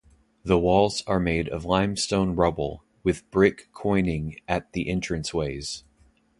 [0.43, 5.83] The walls are made of limestone rubble with brick quoining at the entrance ways.